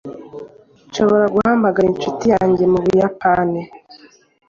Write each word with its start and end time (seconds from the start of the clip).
nshobora 0.89 1.25
guhamagara 1.35 1.85
inshuti 1.89 2.25
yanjye 2.33 2.63
mu 2.71 2.79
buyapani 2.85 3.61